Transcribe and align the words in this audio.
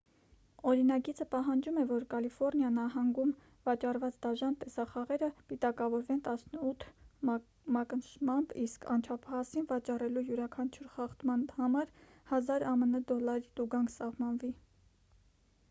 օրինագիծը 0.69 1.25
պահանջում 1.33 1.75
է 1.79 1.81
որ 1.89 2.03
կալիֆոռնիա 2.13 2.69
նահանգում 2.77 3.33
վաճառված 3.67 4.15
դաժան 4.25 4.55
տեսախաղերը 4.63 5.29
պիտակավորվեն 5.51 6.23
18 6.31 6.85
մակնշմամբ 7.75 8.55
իսկ 8.63 8.87
անչափահասին 8.95 9.67
վաճառելու 9.73 10.25
յուրաքանչյուր 10.31 10.89
խախտման 10.95 11.43
համար 11.59 11.93
1,000 12.39 12.65
ամն 12.73 12.97
դոլարի 13.13 13.53
տուգանք 13.61 13.95
սահմանվի 13.99 14.51